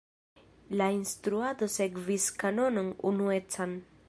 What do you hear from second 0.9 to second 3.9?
instruado sekvis kanonon unuecan.